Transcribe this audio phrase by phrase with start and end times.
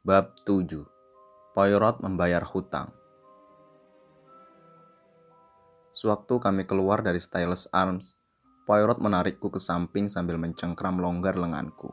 [0.00, 0.80] Bab 7
[1.52, 2.88] Poirot membayar hutang
[5.92, 8.16] Sewaktu kami keluar dari Stylus Arms,
[8.64, 11.92] Poirot menarikku ke samping sambil mencengkram longgar lenganku.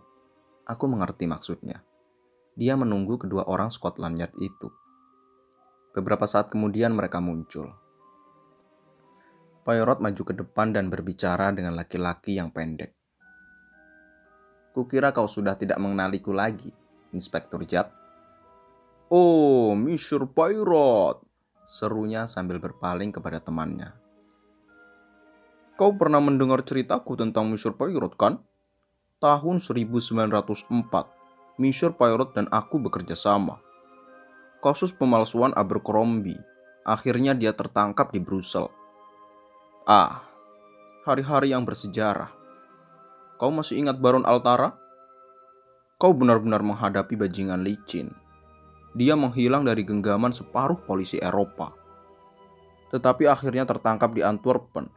[0.63, 1.83] Aku mengerti maksudnya.
[2.55, 4.71] Dia menunggu kedua orang Scotland Yard itu.
[5.91, 7.75] Beberapa saat kemudian mereka muncul.
[9.67, 12.95] Poirot maju ke depan dan berbicara dengan laki-laki yang pendek.
[14.71, 16.71] Kukira kau sudah tidak mengenaliku lagi,
[17.15, 17.93] Inspektur Jap.
[19.07, 20.27] Oh, Mr.
[20.27, 21.23] Poirot,
[21.63, 23.95] serunya sambil berpaling kepada temannya.
[25.77, 27.77] Kau pernah mendengar ceritaku tentang Mr.
[27.77, 28.41] Poirot kan?
[29.21, 31.89] Tahun 1904, Mr.
[31.93, 33.61] Poirot dan aku bekerja sama.
[34.59, 36.41] Kasus pemalsuan Abercrombie.
[36.81, 38.73] Akhirnya dia tertangkap di Brussels.
[39.87, 40.25] Ah,
[41.07, 42.27] hari-hari yang bersejarah.
[43.37, 44.86] Kau masih ingat Baron Altara?
[45.97, 48.13] Kau benar-benar menghadapi bajingan licin.
[48.93, 51.73] Dia menghilang dari genggaman separuh polisi Eropa.
[52.93, 54.93] Tetapi akhirnya tertangkap di Antwerpen.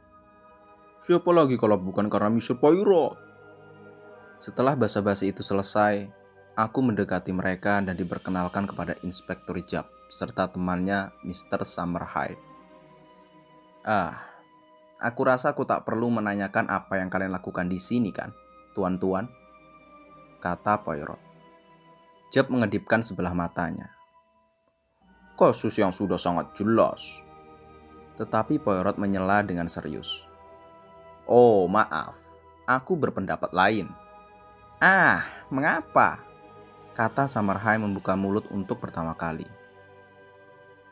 [1.00, 2.60] Siapa lagi kalau bukan karena Mr.
[2.60, 3.16] Poirot?
[4.36, 6.04] Setelah basa-basi itu selesai,
[6.52, 11.64] aku mendekati mereka dan diperkenalkan kepada Inspektur Jab serta temannya Mr.
[11.64, 12.40] Summerhide.
[13.88, 14.20] Ah,
[15.00, 18.36] aku rasa aku tak perlu menanyakan apa yang kalian lakukan di sini kan,
[18.76, 19.39] tuan-tuan?
[20.40, 21.20] Kata Poirot.
[22.32, 23.92] Jab mengedipkan sebelah matanya.
[25.36, 27.20] Kasus yang sudah sangat jelas.
[28.16, 30.24] Tetapi Poirot menyela dengan serius.
[31.28, 32.16] Oh, maaf.
[32.64, 33.92] Aku berpendapat lain.
[34.80, 36.24] Ah, mengapa?
[36.96, 39.44] Kata Summerhide membuka mulut untuk pertama kali.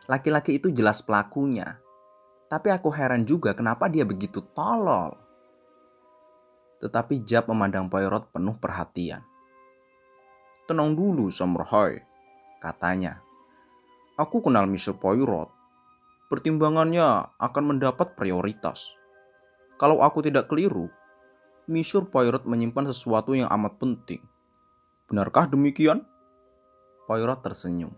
[0.04, 1.80] Laki-laki itu jelas pelakunya.
[2.52, 5.16] Tapi aku heran juga kenapa dia begitu tolol.
[6.84, 9.37] Tetapi Jab memandang Poirot penuh perhatian.
[10.68, 12.04] Tenang dulu, Summerhide,
[12.60, 13.24] katanya.
[14.20, 15.00] Aku kenal Mr.
[15.00, 15.48] Poirot.
[16.28, 18.92] Pertimbangannya akan mendapat prioritas.
[19.80, 20.92] Kalau aku tidak keliru,
[21.72, 22.04] Mr.
[22.12, 24.20] Poirot menyimpan sesuatu yang amat penting.
[25.08, 26.04] Benarkah demikian?
[27.08, 27.96] Poirot tersenyum.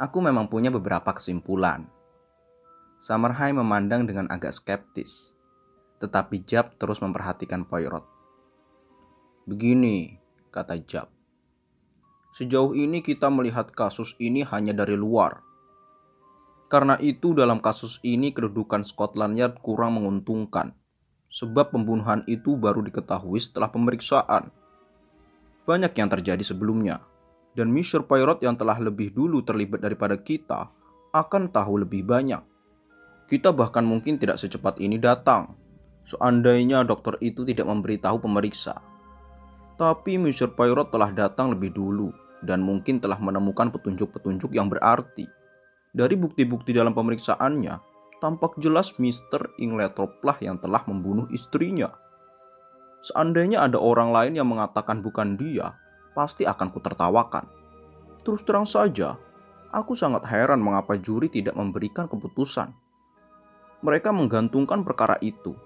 [0.00, 1.92] Aku memang punya beberapa kesimpulan.
[2.96, 5.36] Summerhide memandang dengan agak skeptis.
[6.00, 8.08] Tetapi Jab terus memperhatikan Poirot.
[9.44, 10.21] Begini,
[10.52, 11.08] kata Jab.
[12.32, 15.40] Sejauh ini kita melihat kasus ini hanya dari luar.
[16.72, 20.72] Karena itu dalam kasus ini kedudukan Scotland Yard kurang menguntungkan.
[21.28, 24.48] Sebab pembunuhan itu baru diketahui setelah pemeriksaan.
[25.68, 27.04] Banyak yang terjadi sebelumnya.
[27.52, 28.08] Dan Mr.
[28.08, 30.72] Poirot yang telah lebih dulu terlibat daripada kita
[31.12, 32.40] akan tahu lebih banyak.
[33.28, 35.52] Kita bahkan mungkin tidak secepat ini datang.
[36.08, 38.91] Seandainya dokter itu tidak memberitahu pemeriksa.
[39.82, 40.54] Tapi Mr.
[40.54, 42.14] Poirot telah datang lebih dulu
[42.46, 45.26] dan mungkin telah menemukan petunjuk-petunjuk yang berarti.
[45.90, 47.82] Dari bukti-bukti dalam pemeriksaannya,
[48.22, 49.58] tampak jelas Mr.
[49.58, 51.90] Ingletrop lah yang telah membunuh istrinya.
[53.02, 55.74] Seandainya ada orang lain yang mengatakan bukan dia,
[56.14, 57.50] pasti akan kutertawakan.
[58.22, 59.18] Terus terang saja,
[59.74, 62.70] aku sangat heran mengapa juri tidak memberikan keputusan.
[63.82, 65.58] Mereka menggantungkan perkara itu.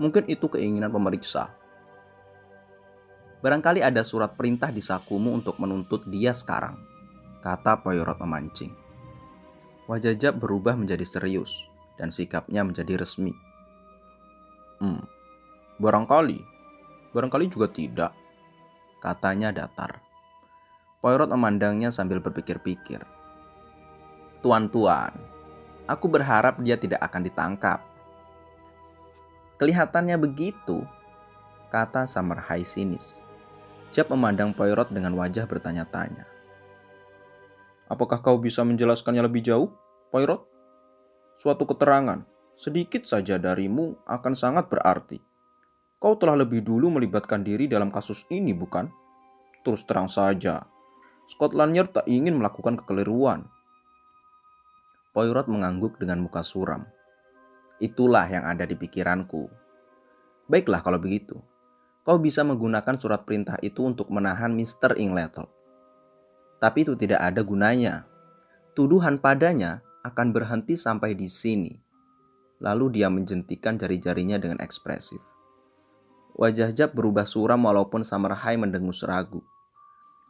[0.00, 1.52] Mungkin itu keinginan pemeriksa.
[3.44, 6.80] Barangkali ada surat perintah di sakumu untuk menuntut dia sekarang,
[7.44, 8.72] kata Poirot memancing.
[9.86, 11.68] Wajah Jab berubah menjadi serius
[12.00, 13.36] dan sikapnya menjadi resmi.
[14.80, 15.04] Hmm,
[15.76, 16.40] barangkali,
[17.12, 18.12] barangkali juga tidak,
[19.04, 20.00] katanya datar.
[21.04, 23.04] Poirot memandangnya sambil berpikir-pikir.
[24.40, 25.12] Tuan-tuan,
[25.84, 27.84] aku berharap dia tidak akan ditangkap.
[29.60, 30.84] Kelihatannya begitu,
[31.68, 33.25] kata Summerhide sinis.
[33.94, 36.26] Jab memandang Poirot dengan wajah bertanya-tanya.
[37.86, 39.70] Apakah kau bisa menjelaskannya lebih jauh,
[40.10, 40.42] Poirot?
[41.38, 42.24] Suatu keterangan,
[42.56, 45.22] sedikit saja darimu akan sangat berarti.
[45.96, 48.90] Kau telah lebih dulu melibatkan diri dalam kasus ini, bukan?
[49.62, 50.66] Terus terang saja,
[51.26, 53.50] Scotland Yard tak ingin melakukan kekeliruan.
[55.10, 56.86] Poirot mengangguk dengan muka suram.
[57.82, 59.50] Itulah yang ada di pikiranku.
[60.46, 61.42] Baiklah kalau begitu.
[62.06, 64.94] Kau bisa menggunakan surat perintah itu untuk menahan Mr.
[64.94, 65.50] Ingleton.
[66.62, 68.06] Tapi itu tidak ada gunanya.
[68.78, 71.74] Tuduhan padanya akan berhenti sampai di sini.
[72.62, 75.18] Lalu dia menjentikan jari-jarinya dengan ekspresif.
[76.38, 79.42] Wajah Jab berubah suram walaupun Summerhide mendengus ragu.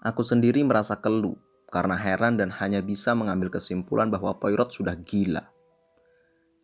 [0.00, 1.36] Aku sendiri merasa keluh
[1.68, 5.52] karena heran dan hanya bisa mengambil kesimpulan bahwa Poirot sudah gila.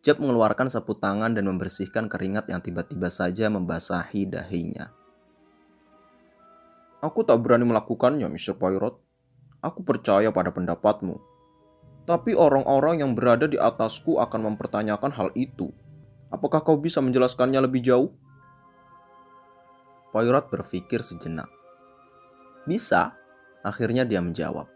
[0.01, 5.02] Jab mengeluarkan sapu tangan dan membersihkan keringat yang tiba-tiba saja membasahi dahinya.
[7.03, 8.55] Aku tak berani melakukannya, Mr.
[8.55, 8.95] Poirot,
[9.59, 11.19] aku percaya pada pendapatmu.
[12.07, 15.67] Tapi orang-orang yang berada di atasku akan mempertanyakan hal itu.
[16.31, 18.15] Apakah kau bisa menjelaskannya lebih jauh?
[20.15, 21.51] Poirot berpikir sejenak.
[22.63, 23.19] Bisa,
[23.67, 24.71] akhirnya dia menjawab.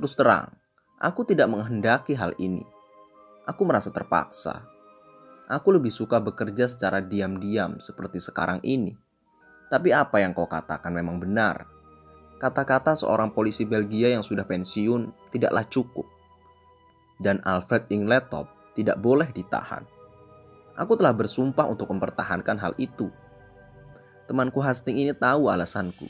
[0.00, 0.56] Terus terang,
[0.96, 2.64] aku tidak menghendaki hal ini.
[3.44, 4.64] Aku merasa terpaksa.
[5.52, 9.05] Aku lebih suka bekerja secara diam-diam seperti sekarang ini.
[9.66, 11.66] Tapi apa yang kau katakan memang benar.
[12.36, 16.06] Kata-kata seorang polisi Belgia yang sudah pensiun tidaklah cukup.
[17.16, 18.46] Dan Alfred Ingletop
[18.76, 19.82] tidak boleh ditahan.
[20.76, 23.08] Aku telah bersumpah untuk mempertahankan hal itu.
[24.28, 26.04] Temanku Hastings ini tahu alasanku.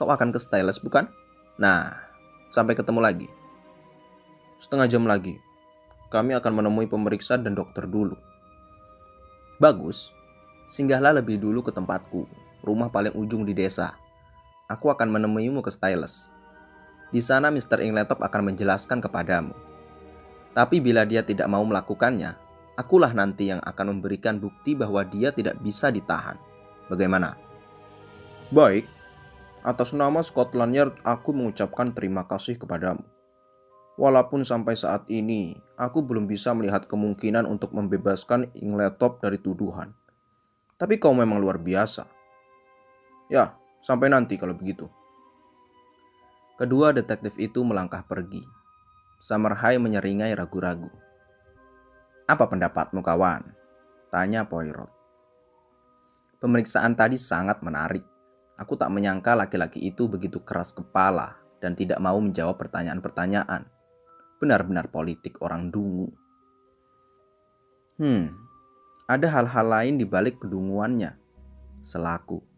[0.00, 1.04] Kau akan ke Stylus bukan?
[1.60, 2.12] Nah,
[2.52, 3.28] Sampai ketemu lagi.
[4.60, 5.40] Setengah jam lagi.
[6.12, 8.12] Kami akan menemui pemeriksa dan dokter dulu.
[9.56, 10.12] Bagus.
[10.68, 12.28] Singgahlah lebih dulu ke tempatku.
[12.62, 13.98] Rumah paling ujung di desa.
[14.70, 16.30] Aku akan menemuimu ke Stylus.
[17.12, 17.82] Di sana Mr.
[17.84, 19.52] Ingletop akan menjelaskan kepadamu.
[20.56, 22.32] Tapi bila dia tidak mau melakukannya,
[22.78, 26.40] akulah nanti yang akan memberikan bukti bahwa dia tidak bisa ditahan.
[26.88, 27.36] Bagaimana?
[28.52, 28.84] Baik,
[29.62, 33.06] Atas nama Scotland Yard, aku mengucapkan terima kasih kepadamu.
[33.94, 39.94] Walaupun sampai saat ini, aku belum bisa melihat kemungkinan untuk membebaskan Ingletop dari tuduhan.
[40.74, 42.10] Tapi kau memang luar biasa.
[43.32, 44.92] Ya, sampai nanti kalau begitu.
[46.60, 48.44] Kedua detektif itu melangkah pergi.
[49.24, 50.92] Summerhigh menyeringai ragu-ragu.
[52.28, 53.40] Apa pendapatmu kawan?
[54.12, 54.92] Tanya Poirot.
[56.44, 58.04] Pemeriksaan tadi sangat menarik.
[58.60, 63.64] Aku tak menyangka laki-laki itu begitu keras kepala dan tidak mau menjawab pertanyaan-pertanyaan.
[64.36, 66.12] Benar-benar politik orang dungu.
[67.96, 68.36] Hmm,
[69.08, 71.16] ada hal-hal lain di balik kedunguannya.
[71.80, 72.51] Selaku.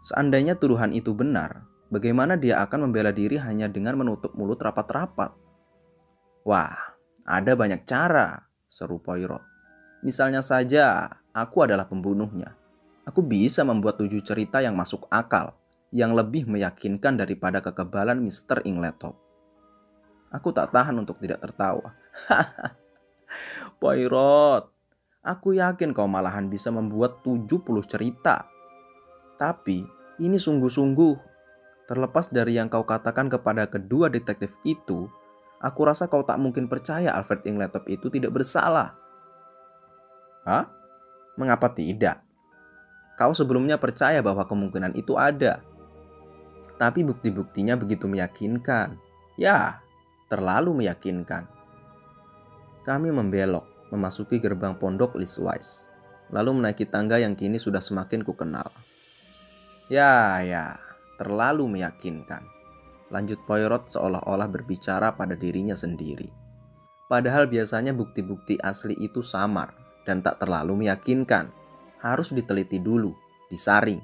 [0.00, 5.36] Seandainya tuduhan itu benar, bagaimana dia akan membela diri hanya dengan menutup mulut rapat-rapat?
[6.48, 6.96] Wah,
[7.28, 9.44] ada banyak cara, seru Poirot.
[10.00, 11.06] Misalnya saja,
[11.36, 12.56] aku adalah pembunuhnya.
[13.04, 15.54] Aku bisa membuat tujuh cerita yang masuk akal,
[15.94, 18.64] yang lebih meyakinkan daripada kekebalan Mr.
[18.66, 19.14] Ingletop.
[20.34, 21.94] Aku tak tahan untuk tidak tertawa.
[23.82, 24.74] Poirot,
[25.22, 28.49] aku yakin kau malahan bisa membuat 70 cerita.
[29.40, 29.88] Tapi
[30.20, 31.32] ini sungguh-sungguh.
[31.88, 35.08] Terlepas dari yang kau katakan kepada kedua detektif itu,
[35.64, 38.94] aku rasa kau tak mungkin percaya Alfred Ingletop itu tidak bersalah.
[40.44, 40.68] Hah?
[41.40, 42.20] Mengapa tidak?
[43.16, 45.64] Kau sebelumnya percaya bahwa kemungkinan itu ada.
[46.76, 49.00] Tapi bukti-buktinya begitu meyakinkan.
[49.40, 49.80] Ya,
[50.28, 51.48] terlalu meyakinkan.
[52.84, 55.92] Kami membelok, memasuki gerbang pondok Liswise.
[56.32, 58.68] Lalu menaiki tangga yang kini sudah semakin kukenal.
[59.90, 60.78] Ya, ya,
[61.18, 62.46] terlalu meyakinkan.
[63.10, 66.30] Lanjut Poirot seolah-olah berbicara pada dirinya sendiri.
[67.10, 69.74] Padahal biasanya bukti-bukti asli itu samar
[70.06, 71.50] dan tak terlalu meyakinkan
[71.98, 73.18] harus diteliti dulu,
[73.50, 73.98] disaring.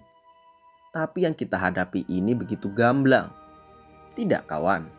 [0.91, 3.31] Tapi yang kita hadapi ini begitu gamblang.
[4.19, 4.91] Tidak kawan,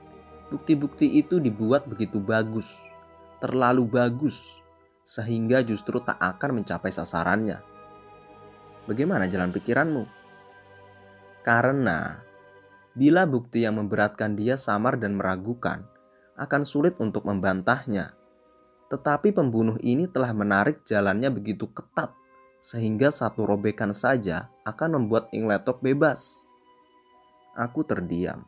[0.47, 2.87] bukti-bukti itu dibuat begitu bagus,
[3.43, 4.63] terlalu bagus,
[5.03, 7.59] sehingga justru tak akan mencapai sasarannya.
[8.87, 10.16] Bagaimana jalan pikiranmu?
[11.47, 12.27] Karena
[12.91, 15.87] bila bukti yang memberatkan dia samar dan meragukan,
[16.35, 18.11] akan sulit untuk membantahnya.
[18.91, 22.11] Tetapi pembunuh ini telah menarik jalannya begitu ketat
[22.59, 26.43] sehingga satu robekan saja akan membuat Ingletop bebas.
[27.55, 28.43] Aku terdiam.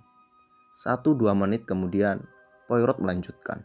[0.76, 2.20] Satu dua menit kemudian,
[2.68, 3.64] Poirot melanjutkan.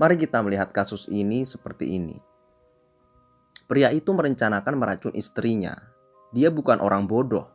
[0.00, 2.16] Mari kita melihat kasus ini seperti ini.
[3.68, 5.76] Pria itu merencanakan meracun istrinya.
[6.34, 7.53] Dia bukan orang bodoh.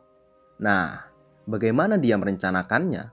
[0.60, 1.08] Nah,
[1.48, 3.08] bagaimana dia merencanakannya?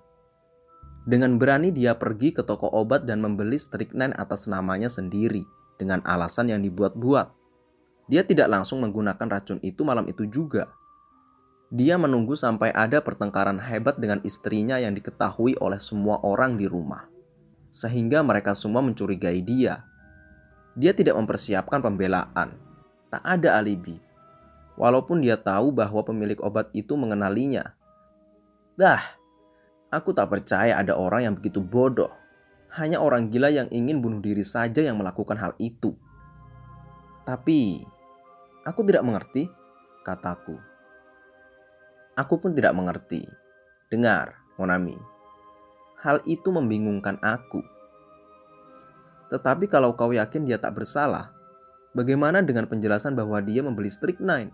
[1.08, 5.48] Dengan berani dia pergi ke toko obat dan membeli strychnine atas namanya sendiri
[5.80, 7.32] dengan alasan yang dibuat-buat.
[8.12, 10.68] Dia tidak langsung menggunakan racun itu malam itu juga.
[11.72, 17.08] Dia menunggu sampai ada pertengkaran hebat dengan istrinya yang diketahui oleh semua orang di rumah,
[17.72, 19.88] sehingga mereka semua mencurigai dia.
[20.76, 22.56] Dia tidak mempersiapkan pembelaan,
[23.12, 24.00] tak ada alibi,
[24.78, 27.76] walaupun dia tahu bahwa pemilik obat itu mengenalinya.
[28.80, 29.02] Dah,
[29.92, 32.14] aku tak percaya ada orang yang begitu bodoh.
[32.78, 35.98] Hanya orang gila yang ingin bunuh diri saja yang melakukan hal itu.
[37.26, 37.82] Tapi
[38.68, 39.48] Aku tidak mengerti,
[40.04, 40.60] kataku.
[42.20, 43.24] Aku pun tidak mengerti.
[43.88, 45.00] Dengar, Monami.
[46.04, 47.64] Hal itu membingungkan aku.
[49.32, 51.32] Tetapi kalau kau yakin dia tak bersalah,
[51.96, 54.52] bagaimana dengan penjelasan bahwa dia membeli strychnine?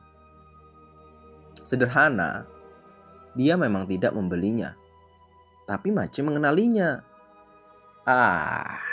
[1.64, 2.46] Sederhana,
[3.34, 4.76] dia memang tidak membelinya.
[5.64, 7.00] tapi Mace mengenalinya.
[8.04, 8.84] Ah,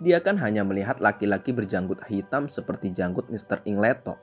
[0.00, 3.60] dia kan hanya melihat laki-laki berjanggut hitam seperti janggut Mr.
[3.68, 4.16] Ingletop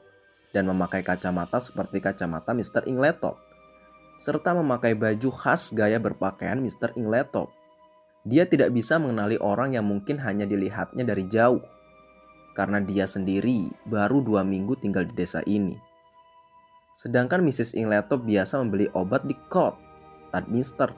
[0.49, 2.89] dan memakai kacamata seperti kacamata Mr.
[2.89, 3.37] Ingletop
[4.19, 6.91] serta memakai baju khas gaya berpakaian Mr.
[6.99, 7.47] Ingletop.
[8.27, 11.63] Dia tidak bisa mengenali orang yang mungkin hanya dilihatnya dari jauh,
[12.51, 15.79] karena dia sendiri baru dua minggu tinggal di desa ini.
[16.99, 17.79] Sedangkan Mrs.
[17.79, 19.79] Ingletop biasa membeli obat di Court,
[20.51, 20.91] Mister.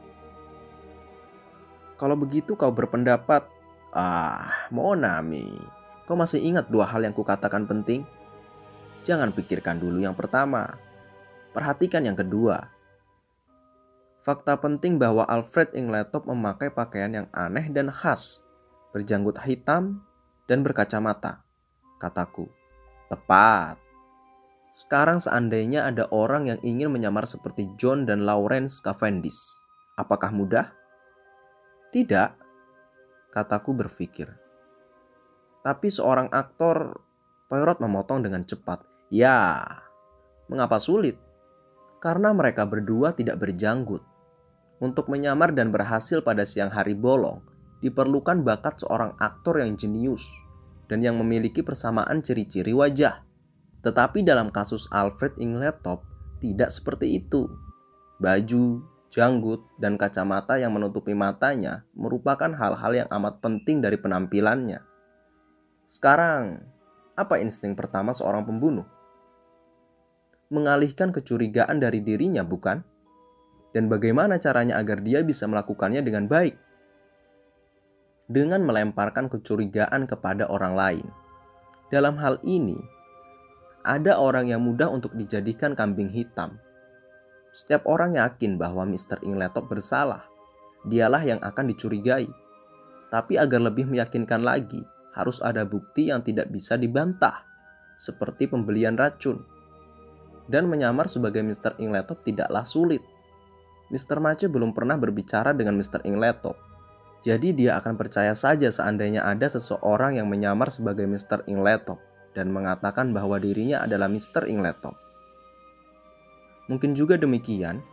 [1.93, 3.45] Kalau begitu kau berpendapat,
[3.93, 5.53] ah, Monami,
[6.09, 8.01] kau masih ingat dua hal yang kukatakan penting?
[9.05, 10.81] Jangan pikirkan dulu yang pertama,
[11.53, 12.73] perhatikan yang kedua.
[14.25, 18.41] Fakta penting bahwa Alfred Ingletop memakai pakaian yang aneh dan khas,
[18.89, 20.01] berjanggut hitam
[20.49, 21.45] dan berkacamata.
[22.01, 22.49] Kataku,
[23.05, 23.80] tepat.
[24.71, 29.67] Sekarang seandainya ada orang yang ingin menyamar seperti John dan Lawrence Cavendish,
[29.99, 30.71] apakah mudah?
[31.91, 32.29] Tidak,
[33.35, 34.31] kataku berpikir.
[35.59, 37.03] Tapi seorang aktor,
[37.51, 38.87] Poirot memotong dengan cepat.
[39.11, 39.59] Ya,
[40.47, 41.19] mengapa sulit?
[41.99, 43.99] Karena mereka berdua tidak berjanggut.
[44.79, 47.43] Untuk menyamar dan berhasil pada siang hari bolong,
[47.83, 50.31] diperlukan bakat seorang aktor yang jenius
[50.87, 53.30] dan yang memiliki persamaan ciri-ciri wajah.
[53.81, 56.05] Tetapi dalam kasus Alfred Ingletop,
[56.37, 57.49] tidak seperti itu.
[58.21, 64.85] Baju, janggut, dan kacamata yang menutupi matanya merupakan hal-hal yang amat penting dari penampilannya.
[65.89, 66.61] Sekarang,
[67.17, 68.85] apa insting pertama seorang pembunuh?
[70.53, 72.85] Mengalihkan kecurigaan dari dirinya, bukan?
[73.71, 76.55] dan bagaimana caranya agar dia bisa melakukannya dengan baik.
[78.31, 81.07] Dengan melemparkan kecurigaan kepada orang lain.
[81.91, 82.79] Dalam hal ini,
[83.81, 86.57] ada orang yang mudah untuk dijadikan kambing hitam.
[87.51, 89.19] Setiap orang yakin bahwa Mr.
[89.25, 90.25] Ingletop bersalah.
[90.87, 92.29] Dialah yang akan dicurigai.
[93.11, 94.81] Tapi agar lebih meyakinkan lagi,
[95.13, 97.43] harus ada bukti yang tidak bisa dibantah,
[97.99, 99.43] seperti pembelian racun.
[100.47, 101.75] Dan menyamar sebagai Mr.
[101.77, 103.03] Ingletop tidaklah sulit
[103.91, 104.23] Mr.
[104.23, 106.07] Mace belum pernah berbicara dengan Mr.
[106.07, 106.55] Ingletop.
[107.21, 111.45] Jadi dia akan percaya saja seandainya ada seseorang yang menyamar sebagai Mr.
[111.45, 111.99] Ingletop
[112.31, 114.47] dan mengatakan bahwa dirinya adalah Mr.
[114.47, 114.95] Ingletop.
[116.71, 117.83] Mungkin juga demikian,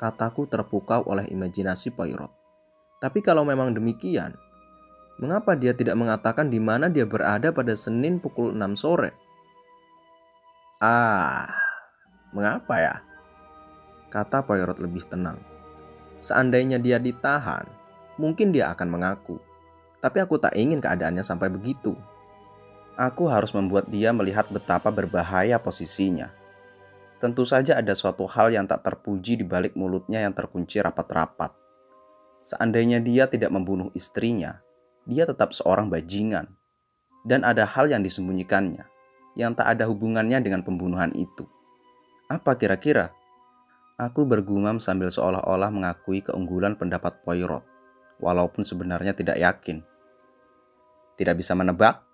[0.00, 2.32] kataku terpukau oleh imajinasi Poirot.
[3.02, 4.32] Tapi kalau memang demikian,
[5.20, 9.10] mengapa dia tidak mengatakan di mana dia berada pada Senin pukul 6 sore?
[10.80, 11.50] Ah,
[12.32, 12.96] mengapa ya?
[14.12, 15.40] kata Poirot lebih tenang.
[16.20, 17.64] Seandainya dia ditahan,
[18.20, 19.40] mungkin dia akan mengaku.
[20.04, 21.96] Tapi aku tak ingin keadaannya sampai begitu.
[22.92, 26.28] Aku harus membuat dia melihat betapa berbahaya posisinya.
[27.16, 31.56] Tentu saja ada suatu hal yang tak terpuji di balik mulutnya yang terkunci rapat-rapat.
[32.44, 34.60] Seandainya dia tidak membunuh istrinya,
[35.08, 36.50] dia tetap seorang bajingan.
[37.22, 38.82] Dan ada hal yang disembunyikannya,
[39.38, 41.46] yang tak ada hubungannya dengan pembunuhan itu.
[42.26, 43.14] Apa kira-kira?
[43.94, 47.62] Aku bergumam sambil seolah-olah mengakui keunggulan pendapat Poirot,
[48.18, 49.86] walaupun sebenarnya tidak yakin.
[51.14, 52.11] Tidak bisa menebak?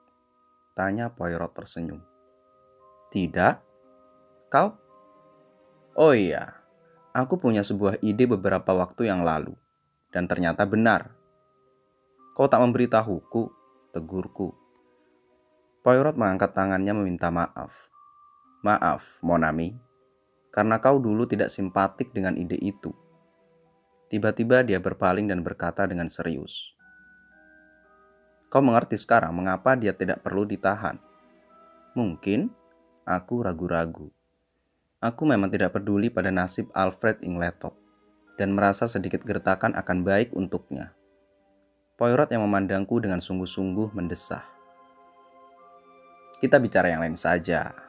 [0.78, 1.98] Tanya Poirot tersenyum.
[3.10, 3.54] Tidak?
[4.46, 4.78] Kau?
[5.98, 6.54] Oh iya,
[7.10, 9.58] aku punya sebuah ide beberapa waktu yang lalu,
[10.14, 11.18] dan ternyata benar.
[12.38, 13.50] Kau tak memberitahuku,
[13.90, 14.54] tegurku.
[15.82, 17.90] Poirot mengangkat tangannya meminta maaf.
[18.62, 19.74] Maaf, Monami,
[20.54, 22.94] karena kau dulu tidak simpatik dengan ide itu.
[24.06, 26.77] Tiba-tiba dia berpaling dan berkata dengan serius,
[28.48, 30.96] "Kau mengerti sekarang mengapa dia tidak perlu ditahan?
[31.92, 32.48] Mungkin
[33.04, 34.08] aku ragu-ragu.
[34.98, 37.76] Aku memang tidak peduli pada nasib Alfred Ingletop
[38.34, 40.96] dan merasa sedikit gertakan akan baik untuknya."
[41.98, 44.46] Poirot yang memandangku dengan sungguh-sungguh mendesah.
[46.38, 47.88] Kita bicara yang lain saja,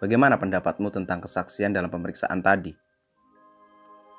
[0.00, 2.72] Bagaimana pendapatmu tentang kesaksian dalam pemeriksaan tadi?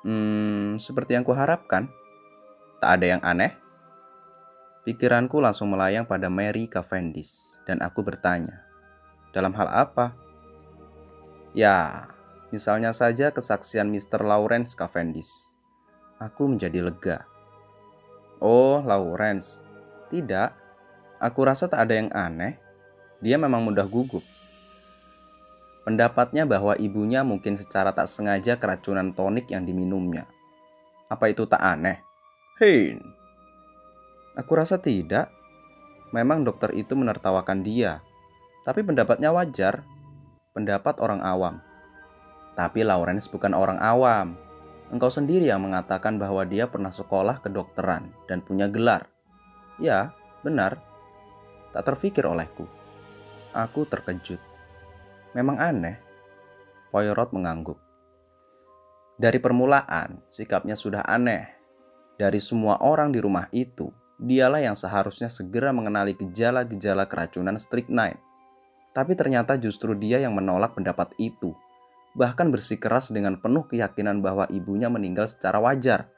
[0.06, 1.90] Hmm, seperti yang kuharapkan.
[2.78, 3.50] Tak ada yang aneh.
[4.82, 8.66] Pikiranku langsung melayang pada Mary Cavendish dan aku bertanya,
[9.30, 10.10] dalam hal apa?
[11.54, 12.10] Ya,
[12.50, 14.26] misalnya saja kesaksian Mr.
[14.26, 15.54] Lawrence Cavendish.
[16.18, 17.22] Aku menjadi lega.
[18.42, 19.62] Oh, Lawrence.
[20.10, 20.50] Tidak,
[21.22, 22.58] aku rasa tak ada yang aneh.
[23.22, 24.26] Dia memang mudah gugup.
[25.86, 30.26] Pendapatnya bahwa ibunya mungkin secara tak sengaja keracunan tonik yang diminumnya.
[31.06, 32.02] Apa itu tak aneh?
[32.58, 32.98] Hei,
[34.38, 35.30] aku rasa tidak.
[36.12, 38.04] Memang dokter itu menertawakan dia,
[38.62, 39.82] tapi pendapatnya wajar.
[40.52, 41.64] Pendapat orang awam.
[42.52, 44.36] Tapi Lawrence bukan orang awam.
[44.92, 49.08] Engkau sendiri yang mengatakan bahwa dia pernah sekolah kedokteran dan punya gelar.
[49.80, 50.12] Ya,
[50.44, 50.76] benar.
[51.72, 52.68] Tak terfikir olehku.
[53.56, 54.36] Aku terkejut.
[55.32, 55.96] Memang aneh.
[56.92, 57.80] Poirot mengangguk.
[59.16, 61.48] Dari permulaan, sikapnya sudah aneh.
[62.20, 63.88] Dari semua orang di rumah itu,
[64.22, 68.22] dialah yang seharusnya segera mengenali gejala-gejala keracunan strychnine.
[68.94, 71.52] Tapi ternyata justru dia yang menolak pendapat itu
[72.12, 76.08] bahkan bersikeras dengan penuh keyakinan bahwa ibunya meninggal secara wajar.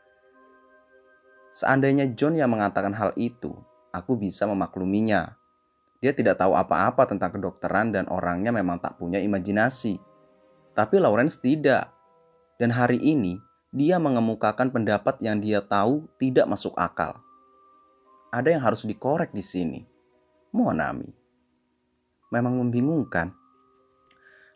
[1.55, 3.55] Seandainya John yang mengatakan hal itu,
[3.95, 5.39] aku bisa memakluminya.
[6.03, 9.97] Dia tidak tahu apa-apa tentang kedokteran dan orangnya memang tak punya imajinasi.
[10.75, 11.95] Tapi Lawrence tidak.
[12.59, 13.39] Dan hari ini,
[13.71, 17.24] dia mengemukakan pendapat yang dia tahu tidak masuk akal.
[18.35, 19.79] Ada yang harus dikorek di sini.
[20.51, 21.07] Monami.
[22.35, 23.31] Memang membingungkan.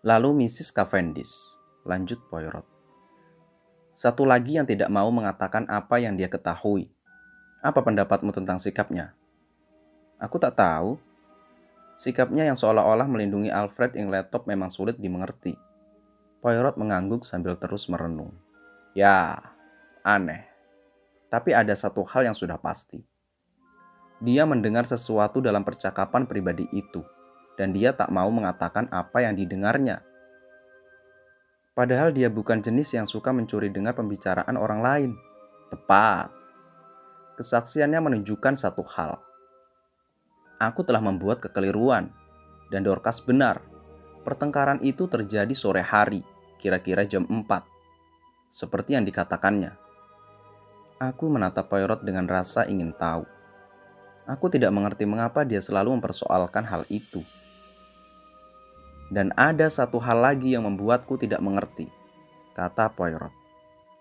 [0.02, 0.74] Lalu Mrs.
[0.74, 1.54] Cavendish,
[1.86, 2.66] lanjut Poirot.
[3.94, 6.90] Satu lagi yang tidak mau mengatakan apa yang dia ketahui.
[7.62, 9.14] Apa pendapatmu tentang sikapnya?
[10.18, 10.98] Aku tak tahu.
[11.94, 15.54] Sikapnya yang seolah-olah melindungi Alfred Ingletop memang sulit dimengerti.
[16.42, 18.34] Poirot mengangguk sambil terus merenung.
[18.98, 19.38] Ya,
[20.02, 20.50] aneh.
[21.30, 23.17] Tapi ada satu hal yang sudah pasti.
[24.18, 27.04] Dia mendengar sesuatu dalam percakapan pribadi itu–
[27.58, 30.06] dan dia tak mau mengatakan apa yang didengarnya.
[31.74, 35.10] Padahal dia bukan jenis yang suka mencuri dengar pembicaraan orang lain.
[35.74, 36.30] Tepat.
[37.34, 39.18] Kesaksiannya menunjukkan satu hal.
[40.58, 42.10] Aku telah membuat kekeliruan,
[42.70, 43.62] dan Dorcas benar.
[44.26, 46.26] Pertengkaran itu terjadi sore hari,
[46.58, 47.46] kira-kira jam 4.
[48.50, 49.78] Seperti yang dikatakannya.
[50.98, 53.37] Aku menatap Poirot dengan rasa ingin tahu.
[54.28, 57.24] Aku tidak mengerti mengapa dia selalu mempersoalkan hal itu.
[59.08, 61.88] Dan ada satu hal lagi yang membuatku tidak mengerti,
[62.52, 63.32] kata Poirot.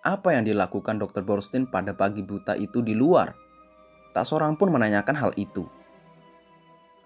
[0.03, 1.23] Apa yang dilakukan Dr.
[1.23, 3.31] Borstein pada pagi buta itu di luar?
[4.11, 5.63] Tak seorang pun menanyakan hal itu.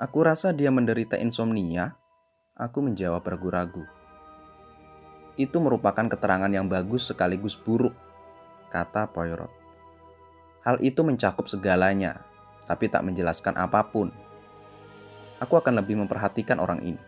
[0.02, 1.94] Aku rasa dia menderita insomnia.
[2.58, 3.86] Aku menjawab ragu-ragu.
[5.38, 7.94] Itu merupakan keterangan yang bagus sekaligus buruk,
[8.74, 9.54] kata Poirot.
[10.66, 12.26] Hal itu mencakup segalanya,
[12.66, 14.10] tapi tak menjelaskan apa pun.
[15.42, 17.02] Aku akan lebih memperhatikan orang ini.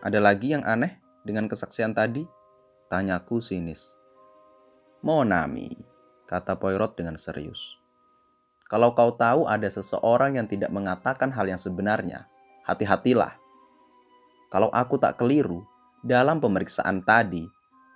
[0.00, 2.24] Ada lagi yang aneh dengan kesaksian tadi?
[2.86, 3.98] Tanyaku sinis.
[5.02, 5.68] Monami,
[6.24, 7.76] kata Poirot dengan serius.
[8.66, 12.26] Kalau kau tahu ada seseorang yang tidak mengatakan hal yang sebenarnya,
[12.66, 13.38] hati-hatilah.
[14.50, 15.62] Kalau aku tak keliru,
[16.02, 17.46] dalam pemeriksaan tadi,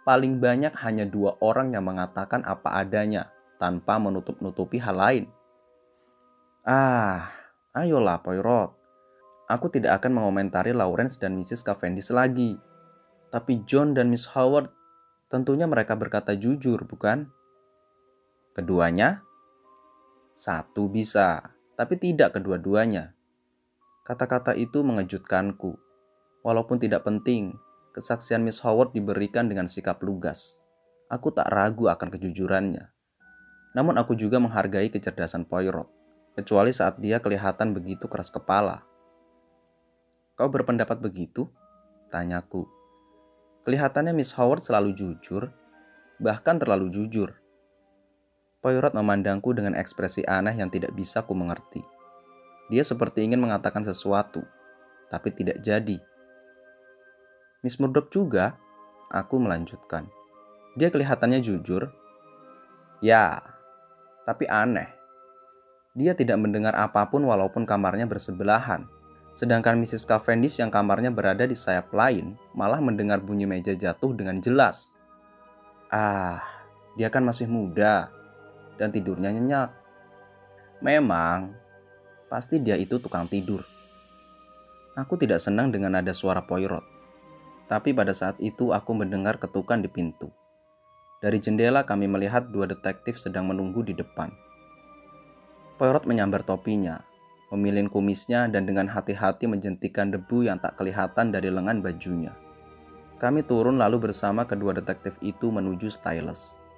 [0.06, 5.24] paling banyak hanya dua orang yang mengatakan apa adanya tanpa menutup-nutupi hal lain.
[6.70, 7.34] Ah,
[7.74, 8.70] ayolah Poirot.
[9.50, 11.66] Aku tidak akan mengomentari Lawrence dan Mrs.
[11.66, 12.54] Cavendish lagi.
[13.34, 14.70] Tapi John dan Miss Howard,
[15.26, 17.26] tentunya mereka berkata jujur, bukan?
[18.54, 19.26] Keduanya?
[20.30, 21.42] Satu bisa,
[21.74, 23.18] tapi tidak kedua-duanya.
[24.06, 25.74] Kata-kata itu mengejutkanku.
[26.46, 27.58] Walaupun tidak penting,
[27.98, 30.70] kesaksian Miss Howard diberikan dengan sikap lugas.
[31.10, 32.94] Aku tak ragu akan kejujurannya.
[33.74, 35.90] Namun aku juga menghargai kecerdasan Poirot,
[36.34, 38.84] kecuali saat dia kelihatan begitu keras kepala.
[40.38, 41.50] Kau berpendapat begitu?
[42.08, 42.66] Tanyaku.
[43.62, 45.52] Kelihatannya Miss Howard selalu jujur,
[46.16, 47.36] bahkan terlalu jujur.
[48.60, 51.80] Poirot memandangku dengan ekspresi aneh yang tidak bisa ku mengerti.
[52.68, 54.44] Dia seperti ingin mengatakan sesuatu,
[55.08, 55.96] tapi tidak jadi.
[57.60, 58.56] Miss Murdoch juga,
[59.12, 60.08] aku melanjutkan.
[60.78, 61.90] Dia kelihatannya jujur.
[63.02, 63.42] Ya,
[64.24, 64.99] tapi aneh.
[65.90, 68.86] Dia tidak mendengar apa pun walaupun kamarnya bersebelahan.
[69.34, 70.06] Sedangkan Mrs.
[70.06, 74.94] Cavendish yang kamarnya berada di sayap lain malah mendengar bunyi meja jatuh dengan jelas.
[75.90, 76.46] Ah,
[76.94, 78.06] dia kan masih muda
[78.78, 79.74] dan tidurnya nyenyak.
[80.78, 81.58] Memang,
[82.30, 83.66] pasti dia itu tukang tidur.
[84.94, 86.86] Aku tidak senang dengan ada suara Poirot.
[87.66, 90.30] Tapi pada saat itu aku mendengar ketukan di pintu.
[91.18, 94.49] Dari jendela kami melihat dua detektif sedang menunggu di depan.
[95.80, 97.00] Poirot menyambar topinya
[97.50, 102.36] memilih kumisnya dan dengan hati-hati menjentikan debu yang tak kelihatan dari lengan bajunya.
[103.16, 106.68] Kami turun lalu bersama kedua detektif itu menuju Stylus.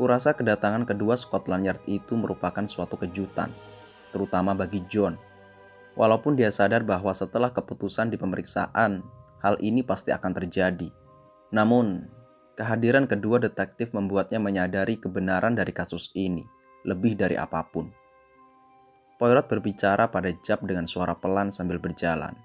[0.00, 3.52] Kurasa kedatangan kedua Scotland Yard itu merupakan suatu kejutan,
[4.10, 5.14] terutama bagi John.
[5.94, 9.06] Walaupun dia sadar bahwa setelah keputusan di pemeriksaan,
[9.38, 10.90] hal ini pasti akan terjadi.
[11.54, 12.10] Namun,
[12.58, 16.42] kehadiran kedua detektif membuatnya menyadari kebenaran dari kasus ini,
[16.84, 17.88] lebih dari apa pun.
[19.16, 22.36] Poirot berbicara pada Jab dengan suara pelan sambil berjalan.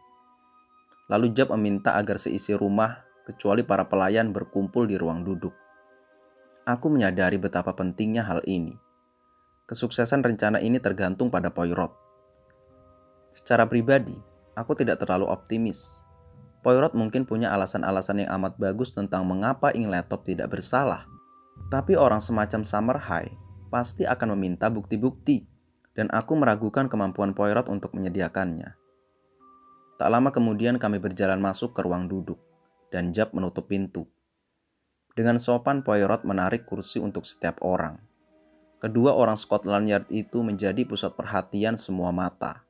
[1.11, 5.51] Lalu Jab meminta agar seisi rumah, kecuali para pelayan berkumpul di ruang duduk.
[6.63, 8.77] Aku menyadari betapa pentingnya hal ini.
[9.67, 11.93] Kesuksesan rencana ini tergantung pada Poirot.
[13.33, 14.17] Secara pribadi,
[14.53, 16.05] aku tidak terlalu optimis.
[16.61, 21.09] Poirot mungkin punya alasan-alasan yang amat bagus tentang mengapa Ingletop tidak bersalah.
[21.73, 25.45] Tapi orang semacam Summer High pasti akan meminta bukti-bukti,
[25.93, 28.75] dan aku meragukan kemampuan Poirot untuk menyediakannya.
[29.99, 32.41] Tak lama kemudian kami berjalan masuk ke ruang duduk,
[32.89, 34.09] dan Jab menutup pintu.
[35.13, 37.99] Dengan sopan Poirot menarik kursi untuk setiap orang.
[38.79, 42.63] Kedua orang Scotland Yard itu menjadi pusat perhatian semua mata.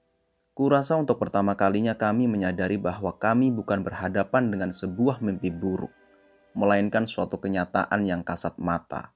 [0.58, 5.94] Kurasa untuk pertama kalinya kami menyadari bahwa kami bukan berhadapan dengan sebuah mimpi buruk,
[6.58, 9.14] melainkan suatu kenyataan yang kasat mata.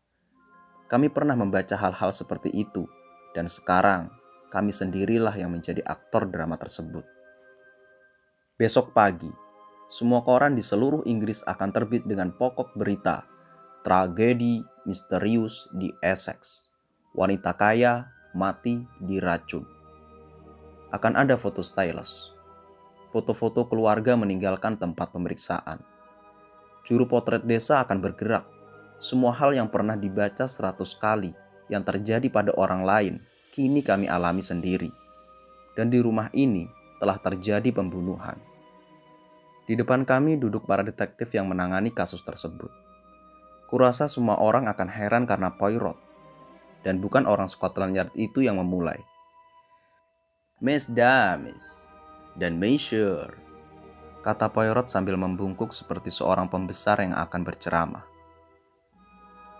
[0.93, 2.85] Kami pernah membaca hal-hal seperti itu,
[3.33, 4.13] dan sekarang
[4.53, 7.01] kami sendirilah yang menjadi aktor drama tersebut.
[8.61, 9.33] Besok pagi,
[9.89, 13.25] semua koran di seluruh Inggris akan terbit dengan pokok berita
[13.81, 16.69] tragedi misterius di Essex.
[17.17, 19.65] Wanita kaya mati diracun.
[20.93, 22.37] Akan ada foto stylus.
[23.09, 25.81] Foto-foto keluarga meninggalkan tempat pemeriksaan.
[26.85, 28.45] Juru potret desa akan bergerak.
[29.03, 31.35] Semua hal yang pernah dibaca seratus kali
[31.67, 33.19] yang terjadi pada orang lain,
[33.51, 34.87] kini kami alami sendiri.
[35.75, 36.71] Dan di rumah ini,
[37.03, 38.39] telah terjadi pembunuhan.
[39.67, 42.71] Di depan kami duduk para detektif yang menangani kasus tersebut.
[43.67, 45.99] Kurasa semua orang akan heran karena Poirot,
[46.87, 49.03] dan bukan orang Scotland Yard itu yang memulai.
[50.63, 51.91] Miss Damis
[52.39, 53.35] dan Monsieur,
[54.23, 58.12] kata Poirot sambil membungkuk seperti seorang pembesar yang akan berceramah.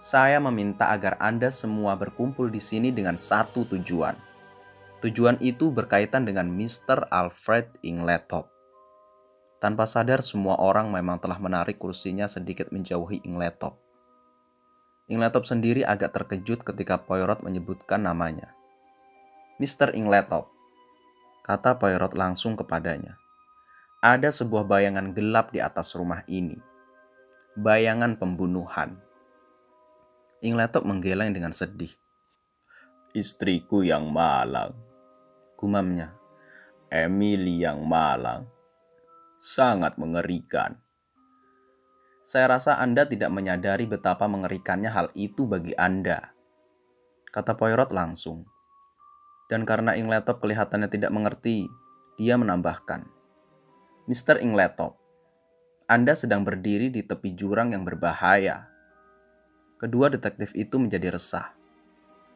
[0.03, 4.19] Saya meminta agar Anda semua berkumpul di sini dengan satu tujuan–
[5.03, 7.11] Tujuan itu berkaitan dengan Mr.
[7.11, 8.47] Alfred Ingletop.
[9.59, 13.75] Tanpa sadar semua orang memang telah menarik kursinya sedikit menjauhi Ingletop.
[15.11, 18.55] Ingletop sendiri agak terkejut ketika Poirot menyebutkan namanya.
[19.59, 19.91] Mr.
[19.91, 20.47] Ingletop,
[21.43, 23.19] kata Poirot langsung kepadanya.
[23.99, 26.55] Ada sebuah bayangan gelap di atas rumah ini.
[27.59, 29.03] Bayangan pembunuhan.
[30.43, 31.95] Ingletop menggeleng dengan sedih.
[33.15, 34.75] Istriku yang malang,
[35.55, 36.11] gumamnya.
[36.91, 38.51] Emily yang malang.
[39.39, 40.83] Sangat mengerikan.
[42.19, 46.35] Saya rasa Anda tidak menyadari betapa mengerikannya hal itu bagi Anda.
[47.31, 48.43] Kata Poirot langsung.
[49.47, 51.71] Dan karena Ingletop kelihatannya tidak mengerti,
[52.19, 53.07] dia menambahkan.
[54.11, 54.43] Mr.
[54.43, 54.99] Ingletop,
[55.87, 58.72] Anda sedang berdiri di tepi jurang yang berbahaya.
[59.83, 61.51] Kedua detektif itu menjadi resah.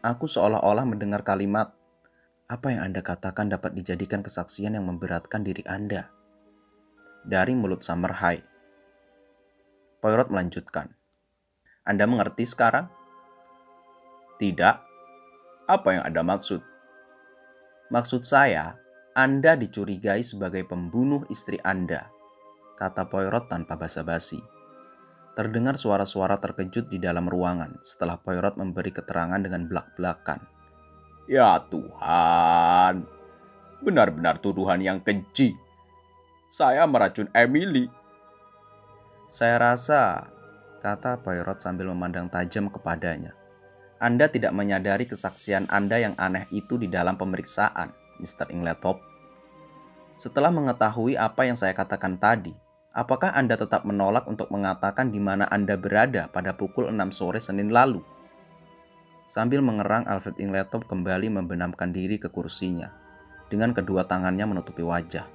[0.03, 1.71] Aku seolah-olah mendengar kalimat
[2.51, 6.11] apa yang Anda katakan dapat dijadikan kesaksian yang memberatkan diri Anda.
[7.23, 8.43] Dari mulut Summer High.
[10.03, 10.91] Poirot melanjutkan.
[11.87, 12.91] Anda mengerti sekarang?
[14.43, 14.75] Tidak.
[15.71, 16.59] Apa yang Anda maksud?
[17.95, 18.75] Maksud saya,
[19.15, 22.11] Anda dicurigai sebagai pembunuh istri Anda,
[22.75, 24.56] kata Poirot tanpa basa-basi.
[25.37, 30.41] Terdengar suara-suara terkejut di dalam ruangan setelah Poirot memberi keterangan dengan belak-belakan.
[31.29, 33.05] Ya Tuhan,
[33.85, 35.53] benar-benar tuduhan yang keji.
[36.49, 37.85] Saya meracun Emily.
[39.29, 40.25] Saya rasa,
[40.81, 43.37] kata Poirot sambil memandang tajam kepadanya.
[44.01, 48.49] Anda tidak menyadari kesaksian Anda yang aneh itu di dalam pemeriksaan, Mr.
[48.49, 49.05] Ingletop.
[50.17, 52.57] Setelah mengetahui apa yang saya katakan tadi,
[52.97, 57.69] apakah Anda tetap menolak untuk mengatakan di mana Anda berada pada pukul 6 sore Senin
[57.69, 58.01] lalu?
[59.29, 62.89] Sambil mengerang, Alfred Ingletop kembali membenamkan diri ke kursinya.
[63.53, 65.27] Dengan kedua tangannya menutupi wajah.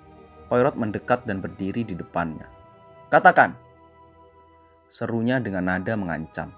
[0.51, 2.51] Poirot mendekat dan berdiri di depannya.
[3.13, 3.55] Katakan!
[4.91, 6.53] Serunya dengan nada mengancam.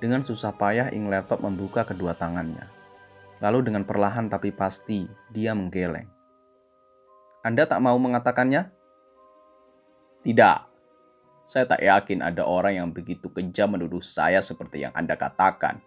[0.00, 2.68] Dengan susah payah Ingletop membuka kedua tangannya.
[3.40, 6.08] Lalu dengan perlahan tapi pasti, dia menggeleng.
[7.44, 8.81] Anda tak mau mengatakannya?
[10.22, 10.58] Tidak.
[11.42, 15.82] Saya tak yakin ada orang yang begitu kejam menuduh saya seperti yang Anda katakan.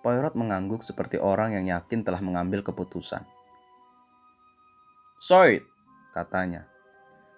[0.00, 3.28] Poirot mengangguk seperti orang yang yakin telah mengambil keputusan.
[5.20, 5.68] Soit,
[6.16, 6.64] katanya.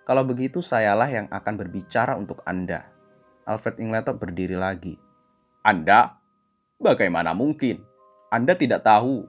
[0.07, 2.87] Kalau begitu sayalah yang akan berbicara untuk Anda.
[3.43, 4.95] Alfred Ingletop berdiri lagi.
[5.67, 6.15] Anda?
[6.79, 7.83] Bagaimana mungkin?
[8.31, 9.27] Anda tidak tahu.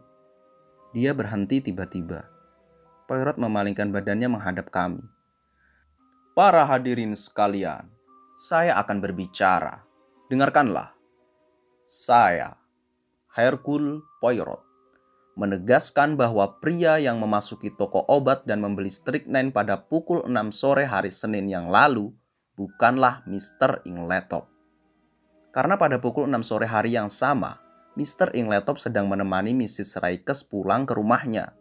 [0.94, 2.30] Dia berhenti tiba-tiba.
[3.10, 5.02] Poirot memalingkan badannya menghadap kami.
[6.40, 7.92] Para hadirin sekalian,
[8.40, 9.84] saya akan berbicara.
[10.32, 10.96] Dengarkanlah.
[11.84, 12.56] Saya
[13.36, 14.64] Hercule Poirot,
[15.36, 21.12] menegaskan bahwa pria yang memasuki toko obat dan membeli strychnine pada pukul 6 sore hari
[21.12, 22.16] Senin yang lalu
[22.56, 23.84] bukanlah Mr.
[23.84, 24.48] Ingletop.
[25.52, 27.60] Karena pada pukul 6 sore hari yang sama,
[28.00, 28.32] Mr.
[28.32, 30.00] Ingletop sedang menemani Mrs.
[30.00, 31.59] Raikes pulang ke rumahnya.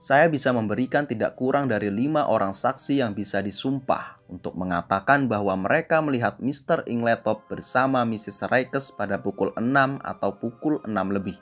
[0.00, 5.52] Saya bisa memberikan tidak kurang dari lima orang saksi yang bisa disumpah untuk mengatakan bahwa
[5.60, 6.88] mereka melihat Mr.
[6.88, 8.48] Ingletop bersama Mrs.
[8.48, 11.36] Raikes pada pukul 6 atau pukul 6 lebih.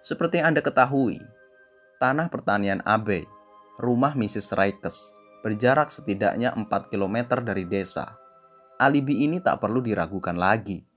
[0.00, 1.20] Seperti yang Anda ketahui,
[2.00, 3.28] tanah pertanian Abe,
[3.76, 4.56] rumah Mrs.
[4.56, 8.16] Raikes, berjarak setidaknya 4 km dari desa.
[8.80, 10.93] Alibi ini tak perlu diragukan lagi